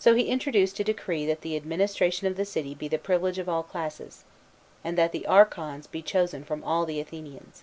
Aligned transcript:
So 0.00 0.16
he 0.16 0.24
introduced 0.30 0.80
a 0.80 0.82
decree 0.82 1.24
that 1.26 1.42
the 1.42 1.54
administration 1.56 2.26
ot 2.26 2.34
the 2.34 2.44
city 2.44 2.74
be 2.74 2.88
the 2.88 2.98
privilege 2.98 3.38
of 3.38 3.48
all 3.48 3.62
classes, 3.62 4.24
and 4.82 4.98
that 4.98 5.12
the 5.12 5.26
archons 5.28 5.86
be 5.86 6.02
chosen 6.02 6.42
from 6.42 6.64
all 6.64 6.84
the 6.84 6.98
Athenians. 6.98 7.62